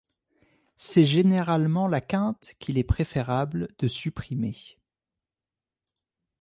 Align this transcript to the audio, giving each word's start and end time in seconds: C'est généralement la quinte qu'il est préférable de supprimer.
C'est 0.77 1.03
généralement 1.03 1.87
la 1.87 2.01
quinte 2.01 2.55
qu'il 2.57 2.79
est 2.79 2.83
préférable 2.83 3.67
de 3.77 3.87
supprimer. 3.87 4.57